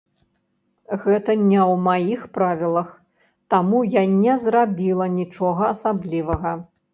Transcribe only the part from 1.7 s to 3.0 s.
ў маіх правілах,